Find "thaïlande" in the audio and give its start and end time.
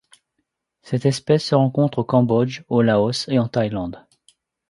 3.47-4.03